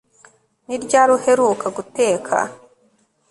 [0.67, 2.35] Ni ryari uheruka guteka